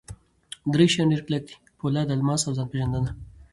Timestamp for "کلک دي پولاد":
1.27-2.07